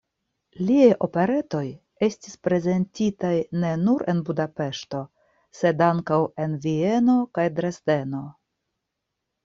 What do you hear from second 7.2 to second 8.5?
kaj Dresdeno.